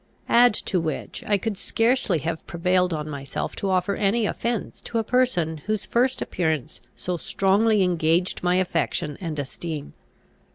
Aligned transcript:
Add 0.29 0.55
to 0.55 0.79
which, 0.79 1.23
I 1.27 1.37
could 1.37 1.59
scarcely 1.59 2.17
have 2.21 2.47
prevailed 2.47 2.91
on 2.91 3.07
myself 3.07 3.55
to 3.57 3.69
offer 3.69 3.93
any 3.95 4.25
offence 4.25 4.81
to 4.81 4.97
a 4.97 5.03
person 5.03 5.59
whose 5.67 5.85
first 5.85 6.23
appearance 6.23 6.81
so 6.95 7.17
strongly 7.17 7.83
engaged 7.83 8.41
my 8.41 8.55
affection 8.55 9.15
and 9.21 9.37
esteem. 9.37 9.93